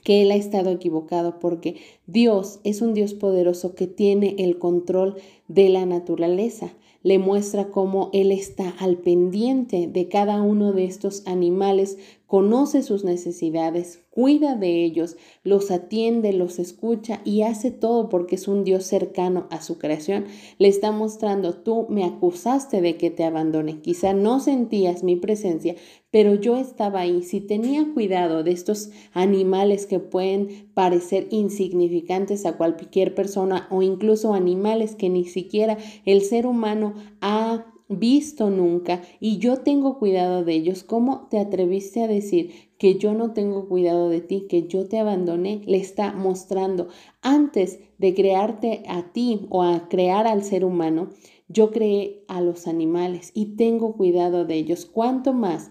que 0.04 0.22
él 0.22 0.30
ha 0.30 0.36
estado 0.36 0.70
equivocado 0.70 1.38
porque 1.38 1.76
Dios 2.06 2.60
es 2.64 2.82
un 2.82 2.94
Dios 2.94 3.14
poderoso 3.14 3.74
que 3.74 3.86
tiene 3.86 4.36
el 4.38 4.58
control 4.58 5.16
de 5.48 5.68
la 5.68 5.86
naturaleza 5.86 6.74
le 7.02 7.18
muestra 7.18 7.68
cómo 7.70 8.10
Él 8.12 8.30
está 8.32 8.70
al 8.78 8.98
pendiente 8.98 9.88
de 9.88 10.08
cada 10.08 10.40
uno 10.42 10.72
de 10.72 10.84
estos 10.84 11.26
animales, 11.26 11.98
conoce 12.26 12.82
sus 12.82 13.04
necesidades, 13.04 14.04
cuida 14.10 14.56
de 14.56 14.84
ellos, 14.84 15.16
los 15.42 15.70
atiende, 15.70 16.32
los 16.32 16.58
escucha 16.58 17.20
y 17.24 17.42
hace 17.42 17.70
todo 17.70 18.08
porque 18.08 18.36
es 18.36 18.48
un 18.48 18.64
Dios 18.64 18.84
cercano 18.84 19.46
a 19.50 19.60
su 19.60 19.78
creación. 19.78 20.26
Le 20.58 20.68
está 20.68 20.92
mostrando, 20.92 21.54
tú 21.54 21.86
me 21.90 22.04
acusaste 22.04 22.80
de 22.80 22.96
que 22.96 23.10
te 23.10 23.24
abandoné, 23.24 23.80
quizá 23.80 24.14
no 24.14 24.40
sentías 24.40 25.02
mi 25.02 25.16
presencia, 25.16 25.74
pero 26.12 26.34
yo 26.34 26.56
estaba 26.58 27.00
ahí. 27.00 27.22
Si 27.22 27.40
tenía 27.40 27.92
cuidado 27.92 28.44
de 28.44 28.52
estos 28.52 28.90
animales 29.12 29.86
que 29.86 29.98
pueden 29.98 30.68
parecer 30.74 31.26
insignificantes 31.30 32.46
a 32.46 32.56
cualquier 32.56 33.14
persona 33.16 33.66
o 33.70 33.82
incluso 33.82 34.34
animales 34.34 34.94
que 34.94 35.08
ni 35.08 35.24
siquiera 35.24 35.78
el 36.04 36.20
ser 36.20 36.46
humano 36.46 36.94
ha 37.22 37.66
visto 37.88 38.50
nunca 38.50 39.02
y 39.20 39.38
yo 39.38 39.58
tengo 39.58 39.98
cuidado 39.98 40.44
de 40.44 40.52
ellos. 40.52 40.84
¿Cómo 40.84 41.28
te 41.30 41.38
atreviste 41.38 42.02
a 42.02 42.08
decir 42.08 42.52
que 42.76 42.96
yo 42.96 43.14
no 43.14 43.32
tengo 43.32 43.66
cuidado 43.66 44.10
de 44.10 44.20
ti, 44.20 44.46
que 44.48 44.68
yo 44.68 44.86
te 44.86 44.98
abandoné? 44.98 45.62
Le 45.64 45.78
está 45.78 46.12
mostrando 46.12 46.88
antes 47.22 47.80
de 47.96 48.12
crearte 48.12 48.82
a 48.86 49.12
ti 49.12 49.46
o 49.48 49.62
a 49.62 49.88
crear 49.88 50.26
al 50.26 50.44
ser 50.44 50.64
humano, 50.64 51.08
yo 51.48 51.70
creé 51.70 52.24
a 52.28 52.40
los 52.42 52.66
animales 52.66 53.30
y 53.34 53.56
tengo 53.56 53.94
cuidado 53.94 54.44
de 54.44 54.56
ellos. 54.56 54.84
¿Cuánto 54.84 55.32
más 55.32 55.70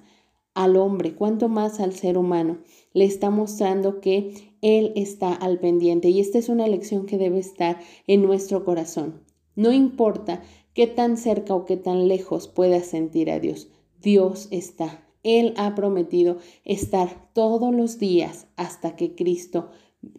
al 0.53 0.77
hombre, 0.77 1.15
cuánto 1.15 1.49
más 1.49 1.79
al 1.79 1.93
ser 1.93 2.17
humano? 2.17 2.59
Le 2.93 3.05
está 3.05 3.29
mostrando 3.29 4.01
que 4.01 4.55
Él 4.61 4.91
está 4.95 5.33
al 5.33 5.59
pendiente 5.59 6.09
y 6.09 6.19
esta 6.19 6.37
es 6.37 6.49
una 6.49 6.67
lección 6.67 7.05
que 7.05 7.17
debe 7.17 7.39
estar 7.39 7.79
en 8.07 8.21
nuestro 8.21 8.63
corazón. 8.63 9.21
No 9.55 9.71
importa 9.71 10.41
qué 10.73 10.87
tan 10.87 11.17
cerca 11.17 11.53
o 11.53 11.65
qué 11.65 11.77
tan 11.77 12.07
lejos 12.07 12.47
puedas 12.47 12.85
sentir 12.85 13.29
a 13.31 13.39
Dios. 13.39 13.69
Dios 14.01 14.47
está. 14.51 15.07
Él 15.23 15.53
ha 15.57 15.75
prometido 15.75 16.37
estar 16.65 17.29
todos 17.33 17.73
los 17.73 17.99
días 17.99 18.47
hasta 18.55 18.95
que 18.95 19.15
Cristo 19.15 19.69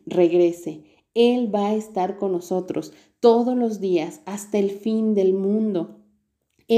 regrese. 0.07 0.85
Él 1.15 1.55
va 1.55 1.69
a 1.69 1.75
estar 1.75 2.17
con 2.17 2.33
nosotros 2.33 2.93
todos 3.21 3.57
los 3.57 3.81
días 3.81 4.21
hasta 4.27 4.59
el 4.59 4.71
fin 4.71 5.15
del 5.15 5.35
mundo. 5.35 6.02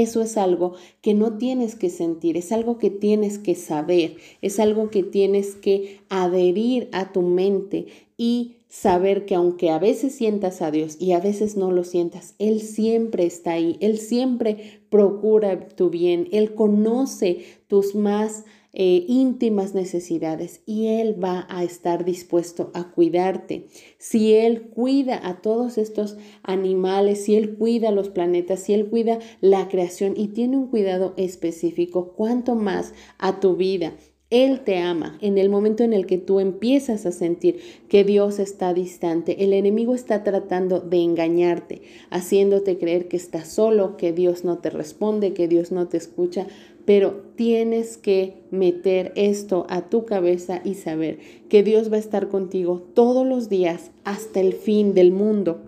Eso 0.01 0.21
es 0.21 0.35
algo 0.35 0.73
que 0.99 1.13
no 1.13 1.37
tienes 1.37 1.75
que 1.75 1.89
sentir, 1.89 2.35
es 2.35 2.51
algo 2.51 2.77
que 2.77 2.89
tienes 2.89 3.39
que 3.39 3.55
saber, 3.55 4.17
es 4.41 4.59
algo 4.59 4.89
que 4.89 5.03
tienes 5.03 5.55
que 5.55 6.01
adherir 6.09 6.89
a 6.91 7.13
tu 7.13 7.21
mente 7.21 7.85
y 8.17 8.57
saber 8.67 9.25
que 9.25 9.35
aunque 9.35 9.69
a 9.69 9.79
veces 9.79 10.13
sientas 10.13 10.61
a 10.61 10.69
Dios 10.69 10.97
y 10.99 11.13
a 11.13 11.21
veces 11.21 11.55
no 11.55 11.71
lo 11.71 11.85
sientas, 11.85 12.35
Él 12.39 12.59
siempre 12.59 13.25
está 13.25 13.53
ahí, 13.53 13.77
Él 13.79 13.97
siempre 13.97 14.81
procura 14.89 15.69
tu 15.69 15.89
bien, 15.89 16.27
Él 16.33 16.55
conoce 16.55 17.45
tus 17.67 17.95
más 17.95 18.43
eh, 18.77 19.05
íntimas 19.07 19.73
necesidades 19.73 20.61
y 20.65 20.87
Él 20.87 21.15
va 21.23 21.47
a 21.49 21.63
estar 21.63 22.03
dispuesto 22.03 22.71
a 22.73 22.91
cuidarte. 22.91 23.67
Si 23.97 24.33
Él 24.33 24.63
cuida 24.63 25.25
a 25.25 25.41
todos 25.41 25.77
estos 25.77 26.17
animales, 26.43 27.23
si 27.23 27.35
Él 27.35 27.55
cuida 27.55 27.91
los 27.91 28.09
planetas, 28.09 28.59
si 28.59 28.73
Él 28.73 28.89
cuida 28.89 29.19
la 29.39 29.69
creación 29.69 30.13
y 30.17 30.27
tiene 30.27 30.57
un 30.57 30.67
cuidado 30.67 31.13
específico, 31.15 32.13
¿cuánto 32.17 32.55
más 32.55 32.93
a 33.17 33.39
tu 33.39 33.55
vida? 33.55 33.93
Él 34.31 34.61
te 34.61 34.79
ama. 34.79 35.17
En 35.21 35.37
el 35.37 35.49
momento 35.49 35.83
en 35.83 35.93
el 35.93 36.07
que 36.07 36.17
tú 36.17 36.39
empiezas 36.39 37.05
a 37.05 37.11
sentir 37.11 37.59
que 37.87 38.03
Dios 38.03 38.39
está 38.39 38.73
distante, 38.73 39.43
el 39.43 39.53
enemigo 39.53 39.93
está 39.93 40.23
tratando 40.23 40.81
de 40.81 40.97
engañarte, 40.97 41.83
haciéndote 42.09 42.77
creer 42.77 43.07
que 43.07 43.17
estás 43.17 43.47
solo, 43.47 43.97
que 43.97 44.11
Dios 44.13 44.43
no 44.43 44.57
te 44.57 44.71
responde, 44.71 45.33
que 45.33 45.47
Dios 45.47 45.71
no 45.71 45.87
te 45.87 45.97
escucha, 45.97 46.47
pero 46.85 47.23
tienes 47.35 47.97
que 47.97 48.43
meter 48.51 49.11
esto 49.15 49.65
a 49.69 49.89
tu 49.89 50.05
cabeza 50.05 50.61
y 50.63 50.75
saber 50.75 51.19
que 51.49 51.63
Dios 51.63 51.91
va 51.91 51.97
a 51.97 51.99
estar 51.99 52.29
contigo 52.29 52.81
todos 52.93 53.25
los 53.25 53.49
días 53.49 53.91
hasta 54.03 54.39
el 54.39 54.53
fin 54.53 54.93
del 54.93 55.11
mundo. 55.11 55.59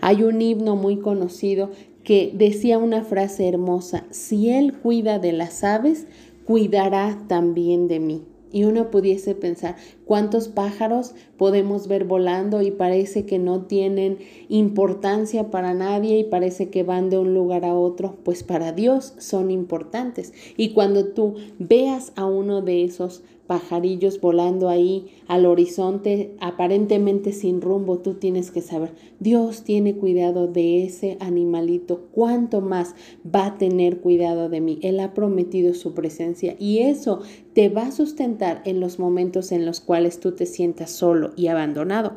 Hay 0.00 0.22
un 0.22 0.40
himno 0.40 0.76
muy 0.76 0.98
conocido 0.98 1.70
que 2.02 2.32
decía 2.34 2.78
una 2.78 3.04
frase 3.04 3.48
hermosa, 3.48 4.04
si 4.10 4.50
Él 4.50 4.72
cuida 4.72 5.18
de 5.18 5.32
las 5.32 5.62
aves, 5.62 6.06
cuidará 6.44 7.22
también 7.28 7.88
de 7.88 8.00
mí. 8.00 8.22
Y 8.52 8.64
uno 8.64 8.90
pudiese 8.90 9.34
pensar, 9.34 9.76
¿cuántos 10.04 10.48
pájaros 10.48 11.14
podemos 11.36 11.88
ver 11.88 12.04
volando 12.04 12.62
y 12.62 12.70
parece 12.70 13.26
que 13.26 13.38
no 13.38 13.62
tienen 13.62 14.18
importancia 14.48 15.50
para 15.50 15.74
nadie 15.74 16.18
y 16.18 16.24
parece 16.24 16.70
que 16.70 16.82
van 16.82 17.10
de 17.10 17.18
un 17.18 17.34
lugar 17.34 17.64
a 17.64 17.74
otro? 17.74 18.16
Pues 18.24 18.42
para 18.42 18.72
Dios 18.72 19.14
son 19.18 19.50
importantes. 19.50 20.32
Y 20.56 20.70
cuando 20.70 21.06
tú 21.08 21.34
veas 21.58 22.12
a 22.16 22.26
uno 22.26 22.62
de 22.62 22.84
esos 22.84 23.22
pajarillos 23.48 24.20
volando 24.20 24.68
ahí 24.68 25.06
al 25.26 25.46
horizonte, 25.46 26.36
aparentemente 26.38 27.32
sin 27.32 27.62
rumbo, 27.62 27.98
tú 27.98 28.14
tienes 28.14 28.50
que 28.50 28.60
saber, 28.60 28.92
Dios 29.18 29.64
tiene 29.64 29.96
cuidado 29.96 30.46
de 30.46 30.84
ese 30.84 31.16
animalito, 31.18 32.08
cuánto 32.12 32.60
más 32.60 32.94
va 33.26 33.46
a 33.46 33.58
tener 33.58 34.00
cuidado 34.00 34.50
de 34.50 34.60
mí. 34.60 34.78
Él 34.82 35.00
ha 35.00 35.14
prometido 35.14 35.72
su 35.72 35.94
presencia 35.94 36.54
y 36.58 36.80
eso 36.80 37.22
te 37.54 37.70
va 37.70 37.86
a 37.86 37.92
sustentar 37.92 38.60
en 38.66 38.80
los 38.80 38.98
momentos 38.98 39.50
en 39.50 39.64
los 39.64 39.80
cuales 39.80 40.20
tú 40.20 40.32
te 40.32 40.44
sientas 40.44 40.90
solo 40.90 41.32
y 41.34 41.46
abandonado. 41.46 42.12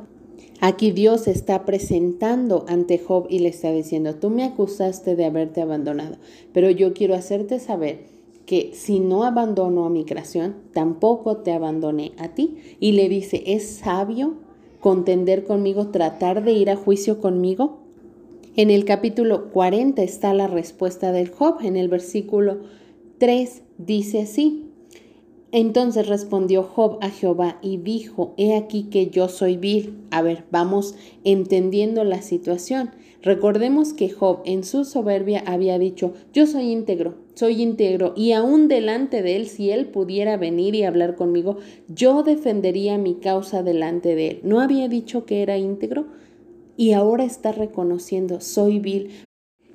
Aquí 0.60 0.92
Dios 0.92 1.30
está 1.30 1.66
presentando 1.66 2.66
ante 2.68 3.00
Job 3.00 3.26
y 3.30 3.40
le 3.40 3.50
está 3.50 3.72
diciendo, 3.72 4.16
tú 4.16 4.30
me 4.30 4.44
acusaste 4.44 5.16
de 5.16 5.26
haberte 5.26 5.62
abandonado, 5.62 6.18
pero 6.52 6.70
yo 6.70 6.94
quiero 6.94 7.16
hacerte 7.16 7.58
saber 7.60 8.21
que 8.52 8.72
si 8.74 9.00
no 9.00 9.24
abandono 9.24 9.86
a 9.86 9.90
mi 9.90 10.04
creación, 10.04 10.56
tampoco 10.74 11.38
te 11.38 11.54
abandoné 11.54 12.12
a 12.18 12.36
ti. 12.36 12.58
Y 12.82 12.92
le 12.92 13.08
dice, 13.08 13.42
¿es 13.46 13.66
sabio 13.66 14.34
contender 14.82 15.46
conmigo, 15.46 15.88
tratar 15.88 16.44
de 16.44 16.52
ir 16.52 16.70
a 16.70 16.76
juicio 16.76 17.22
conmigo? 17.22 17.80
En 18.58 18.70
el 18.70 18.84
capítulo 18.84 19.52
40 19.52 20.04
está 20.04 20.34
la 20.34 20.48
respuesta 20.48 21.14
del 21.14 21.30
Job. 21.30 21.60
En 21.62 21.78
el 21.78 21.88
versículo 21.88 22.58
3 23.20 23.62
dice 23.78 24.24
así. 24.24 24.71
Entonces 25.52 26.08
respondió 26.08 26.64
Job 26.64 26.98
a 27.02 27.10
Jehová 27.10 27.60
y 27.62 27.78
dijo, 27.78 28.34
He 28.38 28.56
aquí 28.56 28.84
que 28.84 29.10
yo 29.10 29.28
soy 29.28 29.58
vil. 29.58 30.00
A 30.10 30.22
ver, 30.22 30.46
vamos 30.50 30.96
entendiendo 31.24 32.04
la 32.04 32.22
situación. 32.22 32.92
Recordemos 33.22 33.94
que 33.94 34.10
Job 34.10 34.40
en 34.46 34.64
su 34.64 34.84
soberbia 34.84 35.44
había 35.46 35.78
dicho, 35.78 36.14
yo 36.34 36.48
soy 36.48 36.72
íntegro, 36.72 37.16
soy 37.36 37.62
íntegro, 37.62 38.14
y 38.16 38.32
aún 38.32 38.68
delante 38.68 39.22
de 39.22 39.36
él, 39.36 39.48
si 39.48 39.70
él 39.70 39.86
pudiera 39.88 40.38
venir 40.38 40.74
y 40.74 40.86
hablar 40.86 41.16
conmigo, 41.16 41.58
yo 41.88 42.24
defendería 42.24 42.98
mi 42.98 43.16
causa 43.16 43.62
delante 43.62 44.16
de 44.16 44.28
él. 44.28 44.40
¿No 44.44 44.60
había 44.60 44.88
dicho 44.88 45.26
que 45.26 45.44
era 45.44 45.58
íntegro? 45.58 46.08
Y 46.78 46.94
ahora 46.94 47.24
está 47.24 47.52
reconociendo, 47.52 48.42
soy 48.42 48.80
vil. 48.80 49.12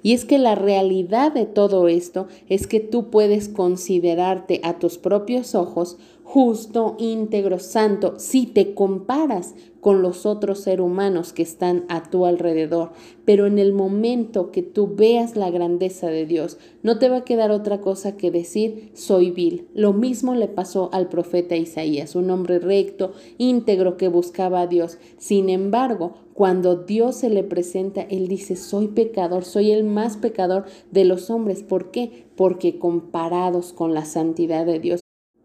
Y 0.06 0.12
es 0.12 0.24
que 0.24 0.38
la 0.38 0.54
realidad 0.54 1.32
de 1.32 1.46
todo 1.46 1.88
esto 1.88 2.28
es 2.48 2.68
que 2.68 2.78
tú 2.78 3.10
puedes 3.10 3.48
considerarte 3.48 4.60
a 4.62 4.78
tus 4.78 4.98
propios 4.98 5.56
ojos 5.56 5.96
justo, 6.22 6.94
íntegro, 7.00 7.58
santo, 7.58 8.14
si 8.16 8.46
te 8.46 8.72
comparas 8.72 9.56
con 9.80 10.02
los 10.02 10.24
otros 10.24 10.60
seres 10.60 10.86
humanos 10.86 11.32
que 11.32 11.42
están 11.42 11.86
a 11.88 12.08
tu 12.08 12.24
alrededor. 12.24 12.92
Pero 13.24 13.46
en 13.46 13.58
el 13.58 13.72
momento 13.72 14.52
que 14.52 14.62
tú 14.62 14.94
veas 14.94 15.34
la 15.34 15.50
grandeza 15.50 16.06
de 16.06 16.24
Dios, 16.24 16.56
no 16.84 17.00
te 17.00 17.08
va 17.08 17.16
a 17.16 17.24
quedar 17.24 17.50
otra 17.50 17.80
cosa 17.80 18.16
que 18.16 18.30
decir, 18.30 18.92
soy 18.94 19.32
vil. 19.32 19.66
Lo 19.74 19.92
mismo 19.92 20.36
le 20.36 20.46
pasó 20.46 20.88
al 20.92 21.08
profeta 21.08 21.56
Isaías, 21.56 22.14
un 22.14 22.30
hombre 22.30 22.60
recto, 22.60 23.12
íntegro 23.38 23.96
que 23.96 24.06
buscaba 24.06 24.60
a 24.60 24.66
Dios. 24.68 24.98
Sin 25.18 25.48
embargo, 25.48 26.14
cuando 26.36 26.76
Dios 26.76 27.16
se 27.16 27.30
le 27.30 27.42
presenta, 27.44 28.02
él 28.02 28.28
dice, 28.28 28.56
soy 28.56 28.88
pecador, 28.88 29.46
soy 29.46 29.70
el 29.70 29.84
más 29.84 30.18
pecador 30.18 30.66
de 30.90 31.06
los 31.06 31.30
hombres. 31.30 31.62
¿Por 31.62 31.90
qué? 31.90 32.26
Porque 32.36 32.78
comparados 32.78 33.72
con 33.72 33.94
la 33.94 34.04
santidad 34.04 34.66
de 34.66 34.78
Dios, 34.78 35.00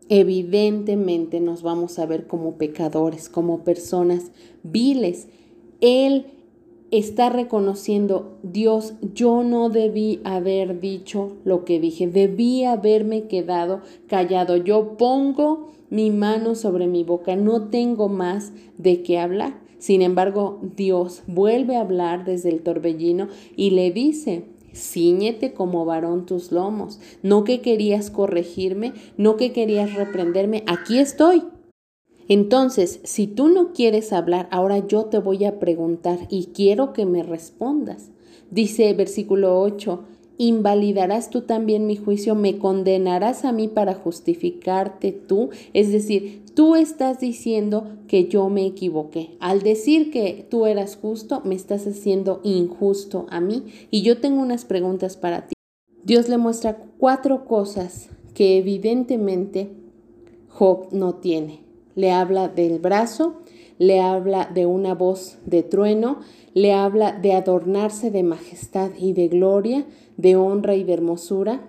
evidentemente 0.10 1.40
nos 1.40 1.64
vamos 1.64 1.98
a 1.98 2.06
ver 2.06 2.28
como 2.28 2.58
pecadores, 2.58 3.30
como 3.30 3.64
personas 3.64 4.32
viles. 4.64 5.30
Él 5.80 6.26
está 6.92 7.30
reconociendo, 7.30 8.38
Dios, 8.44 8.96
yo 9.14 9.44
no 9.44 9.70
debí 9.70 10.20
haber 10.26 10.82
dicho 10.82 11.38
lo 11.46 11.64
que 11.64 11.80
dije, 11.80 12.08
debí 12.08 12.66
haberme 12.66 13.28
quedado 13.28 13.80
callado. 14.08 14.58
Yo 14.58 14.98
pongo 14.98 15.72
mi 15.90 16.12
mano 16.12 16.54
sobre 16.54 16.88
mi 16.88 17.06
boca, 17.06 17.38
no 17.38 17.70
tengo 17.70 18.10
más 18.10 18.52
de 18.78 19.04
qué 19.04 19.18
hablar. 19.18 19.71
Sin 19.82 20.04
embargo, 20.04 20.60
Dios 20.78 21.24
vuelve 21.26 21.76
a 21.76 21.82
hablar 21.82 22.24
desde 22.24 22.50
el 22.50 22.62
torbellino 22.62 23.30
y 23.56 23.72
le 23.72 23.90
dice, 23.90 24.46
Cíñete 24.76 25.54
como 25.56 25.86
varón 25.86 26.28
tus 26.28 26.52
lomos. 26.52 27.00
No 27.24 27.44
que 27.44 27.62
querías 27.62 28.12
corregirme, 28.12 28.94
no 29.18 29.38
que 29.38 29.52
querías 29.52 29.96
reprenderme, 29.96 30.64
aquí 30.68 31.00
estoy. 31.00 31.42
Entonces, 32.28 33.00
si 33.06 33.26
tú 33.26 33.50
no 33.50 33.74
quieres 33.74 34.14
hablar, 34.14 34.48
ahora 34.52 34.86
yo 34.86 35.06
te 35.06 35.18
voy 35.18 35.46
a 35.46 35.60
preguntar 35.60 36.20
y 36.30 36.50
quiero 36.54 36.94
que 36.94 37.08
me 37.08 37.24
respondas. 37.24 38.12
Dice 38.52 38.94
versículo 38.94 39.60
8, 39.62 40.04
invalidarás 40.38 41.30
tú 41.30 41.42
también 41.42 41.88
mi 41.88 41.96
juicio, 41.96 42.36
me 42.36 42.58
condenarás 42.58 43.46
a 43.46 43.52
mí 43.52 43.68
para 43.68 43.94
justificarte 43.94 45.12
tú. 45.12 45.50
Es 45.74 45.92
decir, 45.92 46.44
tú 46.54 46.76
estás 46.76 47.20
diciendo 47.20 47.88
que 48.08 48.28
yo 48.28 48.50
me 48.50 48.66
equivoqué. 48.66 49.38
Al 49.40 49.62
decir 49.62 50.12
que 50.12 50.46
tú 50.50 50.66
eras 50.66 50.96
justo, 50.96 51.42
me 51.46 51.56
estás 51.56 51.86
haciendo 51.88 52.42
injusto 52.44 53.26
a 53.30 53.40
mí. 53.40 53.66
Y 53.92 54.02
yo 54.02 54.20
tengo 54.20 54.42
unas 54.42 54.66
preguntas 54.66 55.18
para 55.18 55.48
ti. 55.48 55.54
Dios 56.04 56.28
le 56.30 56.38
muestra 56.38 56.78
cuatro 56.98 57.46
cosas 57.46 58.10
que 58.34 58.58
evidentemente 58.58 59.70
Job 60.50 60.88
no 60.92 61.16
tiene. 61.16 61.62
Le 61.96 62.12
habla 62.12 62.48
del 62.48 62.80
brazo, 62.80 63.42
le 63.82 64.00
habla 64.00 64.48
de 64.54 64.68
una 64.68 64.94
voz 64.94 65.40
de 65.48 65.64
trueno, 65.64 66.20
le 66.54 66.72
habla 66.72 67.14
de 67.14 67.34
adornarse 67.34 68.12
de 68.12 68.22
majestad 68.22 68.92
y 68.96 69.14
de 69.14 69.28
gloria, 69.28 69.88
de 70.18 70.36
honra 70.36 70.76
y 70.76 70.84
de 70.84 70.94
hermosura, 70.94 71.66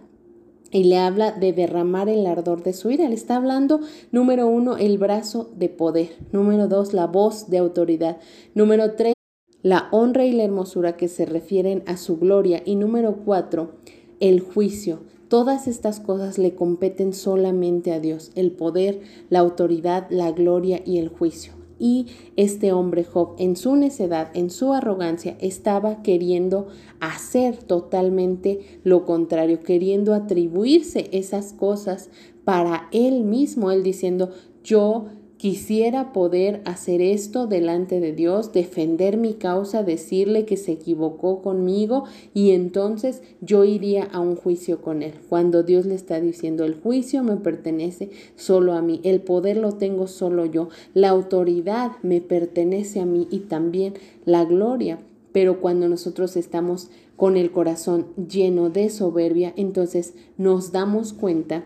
y 0.70 0.84
le 0.84 0.98
habla 0.98 1.32
de 1.32 1.54
derramar 1.54 2.10
el 2.10 2.26
ardor 2.26 2.64
de 2.64 2.74
su 2.74 2.90
ira. 2.90 3.08
Le 3.08 3.14
está 3.14 3.36
hablando, 3.36 3.80
número 4.10 4.46
uno, 4.46 4.76
el 4.76 4.98
brazo 4.98 5.52
de 5.56 5.70
poder. 5.70 6.10
Número 6.32 6.68
dos, 6.68 6.92
la 6.92 7.06
voz 7.06 7.48
de 7.48 7.56
autoridad. 7.56 8.18
Número 8.54 8.92
tres, 8.92 9.14
la 9.62 9.88
honra 9.90 10.26
y 10.26 10.32
la 10.32 10.44
hermosura 10.44 10.98
que 10.98 11.08
se 11.08 11.24
refieren 11.24 11.82
a 11.86 11.96
su 11.96 12.18
gloria. 12.18 12.60
Y 12.66 12.74
número 12.74 13.20
cuatro, 13.24 13.76
el 14.20 14.40
juicio. 14.40 15.00
Todas 15.28 15.66
estas 15.66 15.98
cosas 15.98 16.36
le 16.36 16.54
competen 16.54 17.14
solamente 17.14 17.90
a 17.90 18.00
Dios, 18.00 18.32
el 18.34 18.52
poder, 18.52 19.00
la 19.30 19.38
autoridad, 19.38 20.08
la 20.10 20.30
gloria 20.30 20.82
y 20.84 20.98
el 20.98 21.08
juicio. 21.08 21.61
Y 21.82 22.06
este 22.36 22.72
hombre 22.72 23.02
Job 23.02 23.34
en 23.38 23.56
su 23.56 23.74
necedad, 23.74 24.30
en 24.34 24.50
su 24.50 24.72
arrogancia, 24.72 25.36
estaba 25.40 26.00
queriendo 26.04 26.68
hacer 27.00 27.56
totalmente 27.56 28.60
lo 28.84 29.04
contrario, 29.04 29.64
queriendo 29.64 30.14
atribuirse 30.14 31.08
esas 31.10 31.52
cosas 31.52 32.08
para 32.44 32.88
él 32.92 33.24
mismo, 33.24 33.72
él 33.72 33.82
diciendo, 33.82 34.30
yo 34.62 35.06
Quisiera 35.42 36.12
poder 36.12 36.60
hacer 36.66 37.00
esto 37.02 37.48
delante 37.48 37.98
de 37.98 38.12
Dios, 38.12 38.52
defender 38.52 39.16
mi 39.16 39.34
causa, 39.34 39.82
decirle 39.82 40.44
que 40.44 40.56
se 40.56 40.70
equivocó 40.70 41.42
conmigo 41.42 42.04
y 42.32 42.52
entonces 42.52 43.22
yo 43.40 43.64
iría 43.64 44.04
a 44.04 44.20
un 44.20 44.36
juicio 44.36 44.80
con 44.80 45.02
él. 45.02 45.14
Cuando 45.28 45.64
Dios 45.64 45.84
le 45.84 45.96
está 45.96 46.20
diciendo, 46.20 46.64
el 46.64 46.76
juicio 46.76 47.24
me 47.24 47.34
pertenece 47.38 48.10
solo 48.36 48.74
a 48.74 48.82
mí, 48.82 49.00
el 49.02 49.20
poder 49.20 49.56
lo 49.56 49.72
tengo 49.72 50.06
solo 50.06 50.46
yo, 50.46 50.68
la 50.94 51.08
autoridad 51.08 51.90
me 52.04 52.20
pertenece 52.20 53.00
a 53.00 53.04
mí 53.04 53.26
y 53.28 53.40
también 53.40 53.94
la 54.24 54.44
gloria. 54.44 55.00
Pero 55.32 55.60
cuando 55.60 55.88
nosotros 55.88 56.36
estamos 56.36 56.88
con 57.16 57.36
el 57.36 57.50
corazón 57.50 58.06
lleno 58.28 58.70
de 58.70 58.90
soberbia, 58.90 59.52
entonces 59.56 60.14
nos 60.38 60.70
damos 60.70 61.12
cuenta 61.12 61.64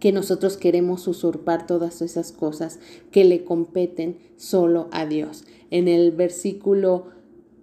que 0.00 0.12
nosotros 0.12 0.56
queremos 0.56 1.06
usurpar 1.06 1.66
todas 1.66 2.02
esas 2.02 2.32
cosas 2.32 2.80
que 3.12 3.24
le 3.24 3.44
competen 3.44 4.16
solo 4.36 4.88
a 4.90 5.06
Dios. 5.06 5.44
En 5.70 5.86
el 5.86 6.10
versículo 6.10 7.04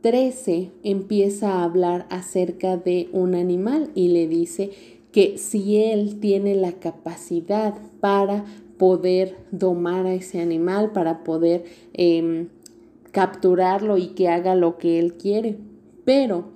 13 0.01 0.72
empieza 0.84 1.56
a 1.56 1.63
hablar 1.63 2.06
acerca 2.10 2.77
de 2.77 3.10
un 3.12 3.36
animal 3.36 3.89
y 3.96 4.10
le 4.10 4.27
dice 4.27 4.70
que 5.12 5.38
si 5.38 5.77
él 5.77 6.20
tiene 6.20 6.56
la 6.56 6.74
capacidad 6.74 7.74
para 8.00 8.46
poder 8.77 9.36
domar 9.51 10.06
a 10.06 10.13
ese 10.13 10.39
animal, 10.39 10.91
para 10.91 11.24
poder 11.24 11.65
em, 11.94 12.50
capturarlo 13.12 13.98
y 13.98 14.10
que 14.10 14.29
haga 14.29 14.53
lo 14.53 14.77
que 14.77 15.00
él 15.00 15.15
quiere. 15.15 15.58
Pero 16.06 16.50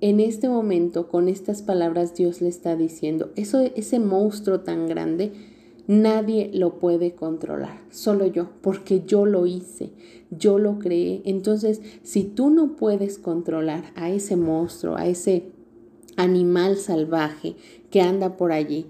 en 0.00 0.20
este 0.20 0.48
momento, 0.48 1.08
con 1.08 1.28
estas 1.28 1.62
palabras, 1.62 2.14
Dios 2.14 2.40
le 2.40 2.48
está 2.48 2.76
diciendo, 2.76 3.30
eso, 3.36 3.60
ese 3.60 3.98
monstruo 3.98 4.60
tan 4.60 4.86
grande, 4.88 5.32
nadie 5.86 6.50
lo 6.52 6.78
puede 6.78 7.14
controlar, 7.14 7.80
solo 7.90 8.26
yo, 8.26 8.50
porque 8.60 9.02
yo 9.06 9.24
lo 9.24 9.46
hice, 9.46 9.92
yo 10.30 10.58
lo 10.58 10.78
creé. 10.78 11.22
Entonces, 11.24 11.80
si 12.02 12.24
tú 12.24 12.50
no 12.50 12.76
puedes 12.76 13.18
controlar 13.18 13.84
a 13.94 14.10
ese 14.10 14.36
monstruo, 14.36 14.96
a 14.96 15.06
ese 15.06 15.44
animal 16.16 16.76
salvaje 16.76 17.56
que 17.90 18.00
anda 18.00 18.36
por 18.36 18.52
allí, 18.52 18.86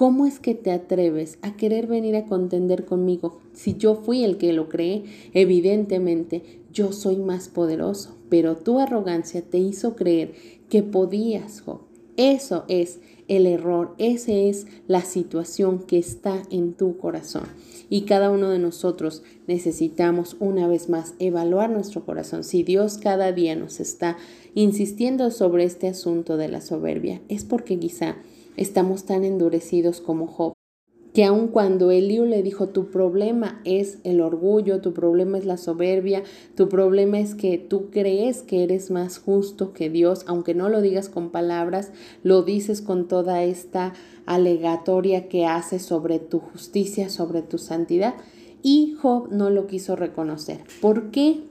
¿Cómo 0.00 0.24
es 0.24 0.38
que 0.38 0.54
te 0.54 0.70
atreves 0.70 1.38
a 1.42 1.58
querer 1.58 1.86
venir 1.86 2.16
a 2.16 2.24
contender 2.24 2.86
conmigo? 2.86 3.38
Si 3.52 3.76
yo 3.76 3.96
fui 3.96 4.24
el 4.24 4.38
que 4.38 4.54
lo 4.54 4.70
creé, 4.70 5.04
evidentemente 5.34 6.62
yo 6.72 6.92
soy 6.92 7.16
más 7.16 7.48
poderoso, 7.48 8.16
pero 8.30 8.56
tu 8.56 8.78
arrogancia 8.78 9.42
te 9.42 9.58
hizo 9.58 9.96
creer 9.96 10.32
que 10.70 10.82
podías, 10.82 11.60
Job. 11.60 11.80
Eso 12.16 12.64
es 12.68 13.00
el 13.28 13.44
error, 13.44 13.94
esa 13.98 14.32
es 14.32 14.66
la 14.88 15.02
situación 15.02 15.80
que 15.80 15.98
está 15.98 16.44
en 16.50 16.72
tu 16.72 16.96
corazón. 16.96 17.44
Y 17.90 18.02
cada 18.02 18.30
uno 18.30 18.48
de 18.48 18.58
nosotros 18.58 19.22
necesitamos 19.46 20.34
una 20.40 20.66
vez 20.66 20.88
más 20.88 21.12
evaluar 21.18 21.68
nuestro 21.68 22.06
corazón. 22.06 22.42
Si 22.42 22.62
Dios 22.62 22.96
cada 22.96 23.32
día 23.32 23.54
nos 23.54 23.80
está 23.80 24.16
insistiendo 24.54 25.30
sobre 25.30 25.64
este 25.64 25.88
asunto 25.88 26.38
de 26.38 26.48
la 26.48 26.62
soberbia, 26.62 27.20
es 27.28 27.44
porque 27.44 27.78
quizá 27.78 28.16
estamos 28.56 29.04
tan 29.04 29.24
endurecidos 29.24 30.00
como 30.00 30.26
Job, 30.26 30.52
que 31.12 31.24
aun 31.24 31.48
cuando 31.48 31.90
Eliú 31.90 32.24
le 32.24 32.42
dijo, 32.42 32.68
tu 32.68 32.90
problema 32.90 33.60
es 33.64 33.98
el 34.04 34.20
orgullo, 34.20 34.80
tu 34.80 34.92
problema 34.92 35.38
es 35.38 35.44
la 35.44 35.56
soberbia, 35.56 36.22
tu 36.54 36.68
problema 36.68 37.18
es 37.18 37.34
que 37.34 37.58
tú 37.58 37.90
crees 37.90 38.42
que 38.42 38.62
eres 38.62 38.90
más 38.90 39.18
justo 39.18 39.72
que 39.72 39.90
Dios, 39.90 40.24
aunque 40.26 40.54
no 40.54 40.68
lo 40.68 40.80
digas 40.80 41.08
con 41.08 41.30
palabras, 41.30 41.90
lo 42.22 42.42
dices 42.42 42.80
con 42.80 43.08
toda 43.08 43.42
esta 43.42 43.92
alegatoria 44.26 45.28
que 45.28 45.46
haces 45.46 45.82
sobre 45.82 46.20
tu 46.20 46.38
justicia, 46.38 47.08
sobre 47.10 47.42
tu 47.42 47.58
santidad. 47.58 48.14
Y 48.62 48.94
Job 49.00 49.32
no 49.32 49.50
lo 49.50 49.66
quiso 49.66 49.96
reconocer. 49.96 50.60
¿Por 50.80 51.10
qué 51.10 51.42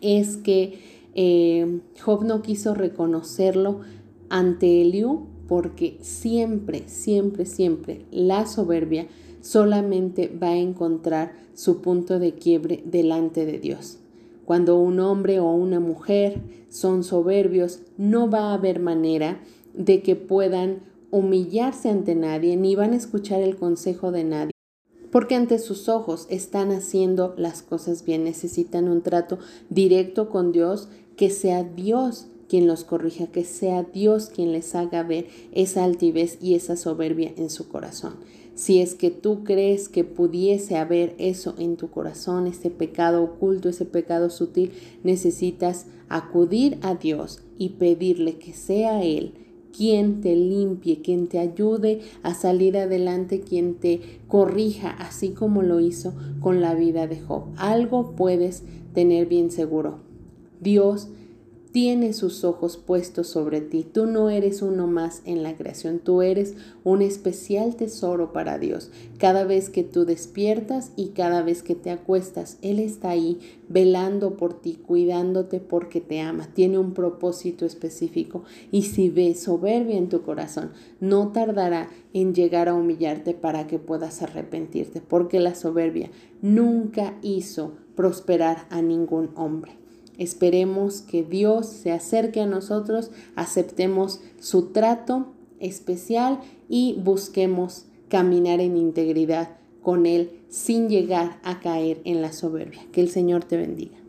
es 0.00 0.36
que 0.38 0.78
eh, 1.14 1.80
Job 2.02 2.24
no 2.24 2.40
quiso 2.40 2.74
reconocerlo 2.74 3.80
ante 4.30 4.80
Eliú? 4.80 5.26
Porque 5.50 5.98
siempre, 6.00 6.84
siempre, 6.86 7.44
siempre 7.44 8.06
la 8.12 8.46
soberbia 8.46 9.08
solamente 9.40 10.28
va 10.28 10.50
a 10.50 10.56
encontrar 10.56 11.32
su 11.54 11.80
punto 11.80 12.20
de 12.20 12.34
quiebre 12.34 12.84
delante 12.84 13.44
de 13.44 13.58
Dios. 13.58 13.98
Cuando 14.44 14.78
un 14.78 15.00
hombre 15.00 15.40
o 15.40 15.50
una 15.50 15.80
mujer 15.80 16.40
son 16.68 17.02
soberbios, 17.02 17.80
no 17.98 18.30
va 18.30 18.50
a 18.50 18.54
haber 18.54 18.78
manera 18.78 19.40
de 19.74 20.02
que 20.02 20.14
puedan 20.14 20.82
humillarse 21.10 21.88
ante 21.90 22.14
nadie, 22.14 22.56
ni 22.56 22.76
van 22.76 22.92
a 22.92 22.96
escuchar 22.98 23.42
el 23.42 23.56
consejo 23.56 24.12
de 24.12 24.22
nadie. 24.22 24.52
Porque 25.10 25.34
ante 25.34 25.58
sus 25.58 25.88
ojos 25.88 26.28
están 26.30 26.70
haciendo 26.70 27.34
las 27.36 27.62
cosas 27.62 28.04
bien, 28.04 28.22
necesitan 28.22 28.88
un 28.88 29.02
trato 29.02 29.40
directo 29.68 30.28
con 30.30 30.52
Dios, 30.52 30.88
que 31.16 31.28
sea 31.28 31.64
Dios 31.64 32.28
quien 32.50 32.66
los 32.66 32.82
corrija, 32.82 33.28
que 33.28 33.44
sea 33.44 33.84
Dios 33.84 34.26
quien 34.26 34.50
les 34.50 34.74
haga 34.74 35.04
ver 35.04 35.28
esa 35.52 35.84
altivez 35.84 36.36
y 36.42 36.56
esa 36.56 36.76
soberbia 36.76 37.32
en 37.36 37.48
su 37.48 37.68
corazón. 37.68 38.14
Si 38.56 38.80
es 38.80 38.94
que 38.94 39.10
tú 39.12 39.44
crees 39.44 39.88
que 39.88 40.02
pudiese 40.02 40.76
haber 40.76 41.14
eso 41.18 41.54
en 41.58 41.76
tu 41.76 41.90
corazón, 41.90 42.48
ese 42.48 42.68
pecado 42.68 43.22
oculto, 43.22 43.68
ese 43.68 43.84
pecado 43.84 44.30
sutil, 44.30 44.72
necesitas 45.04 45.86
acudir 46.08 46.78
a 46.82 46.96
Dios 46.96 47.40
y 47.56 47.70
pedirle 47.70 48.36
que 48.36 48.52
sea 48.52 49.04
Él 49.04 49.32
quien 49.74 50.20
te 50.20 50.34
limpie, 50.34 51.02
quien 51.02 51.28
te 51.28 51.38
ayude 51.38 52.00
a 52.24 52.34
salir 52.34 52.76
adelante, 52.76 53.40
quien 53.40 53.76
te 53.76 54.00
corrija, 54.26 54.90
así 54.90 55.30
como 55.30 55.62
lo 55.62 55.78
hizo 55.78 56.12
con 56.40 56.60
la 56.60 56.74
vida 56.74 57.06
de 57.06 57.20
Job. 57.20 57.44
Algo 57.56 58.16
puedes 58.16 58.64
tener 58.92 59.26
bien 59.26 59.52
seguro. 59.52 60.00
Dios 60.60 61.08
tiene 61.72 62.12
sus 62.12 62.42
ojos 62.42 62.76
puestos 62.76 63.28
sobre 63.28 63.60
ti. 63.60 63.84
Tú 63.84 64.06
no 64.06 64.28
eres 64.28 64.60
uno 64.60 64.86
más 64.86 65.22
en 65.24 65.42
la 65.42 65.56
creación, 65.56 66.00
tú 66.00 66.22
eres 66.22 66.54
un 66.82 67.00
especial 67.00 67.76
tesoro 67.76 68.32
para 68.32 68.58
Dios. 68.58 68.90
Cada 69.18 69.44
vez 69.44 69.70
que 69.70 69.84
tú 69.84 70.04
despiertas 70.04 70.92
y 70.96 71.08
cada 71.08 71.42
vez 71.42 71.62
que 71.62 71.76
te 71.76 71.90
acuestas, 71.90 72.58
Él 72.62 72.80
está 72.80 73.10
ahí 73.10 73.38
velando 73.68 74.36
por 74.36 74.54
ti, 74.60 74.80
cuidándote 74.84 75.60
porque 75.60 76.00
te 76.00 76.20
ama. 76.20 76.48
Tiene 76.52 76.78
un 76.78 76.92
propósito 76.92 77.64
específico 77.64 78.42
y 78.72 78.82
si 78.82 79.08
ves 79.08 79.40
soberbia 79.40 79.96
en 79.96 80.08
tu 80.08 80.22
corazón, 80.22 80.72
no 80.98 81.28
tardará 81.28 81.88
en 82.12 82.34
llegar 82.34 82.68
a 82.68 82.74
humillarte 82.74 83.34
para 83.34 83.68
que 83.68 83.78
puedas 83.78 84.22
arrepentirte, 84.22 85.00
porque 85.00 85.38
la 85.38 85.54
soberbia 85.54 86.10
nunca 86.42 87.16
hizo 87.22 87.74
prosperar 87.94 88.66
a 88.70 88.82
ningún 88.82 89.30
hombre. 89.36 89.79
Esperemos 90.20 91.00
que 91.00 91.22
Dios 91.22 91.66
se 91.66 91.92
acerque 91.92 92.42
a 92.42 92.46
nosotros, 92.46 93.10
aceptemos 93.36 94.20
su 94.38 94.66
trato 94.66 95.32
especial 95.60 96.40
y 96.68 97.00
busquemos 97.02 97.86
caminar 98.10 98.60
en 98.60 98.76
integridad 98.76 99.56
con 99.80 100.04
Él 100.04 100.42
sin 100.50 100.90
llegar 100.90 101.40
a 101.42 101.60
caer 101.60 102.02
en 102.04 102.20
la 102.20 102.34
soberbia. 102.34 102.82
Que 102.92 103.00
el 103.00 103.08
Señor 103.08 103.44
te 103.44 103.56
bendiga. 103.56 103.96